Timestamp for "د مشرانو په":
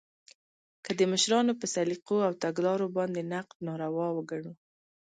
0.99-1.65